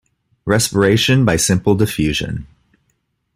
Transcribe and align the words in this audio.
Respiration 0.45 1.25
by 1.25 1.35
simple 1.35 1.75
diffusion. 1.75 2.47